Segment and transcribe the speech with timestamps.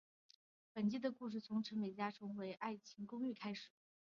[0.73, 3.69] 本季的故事从陈美嘉重回爱情公寓开始。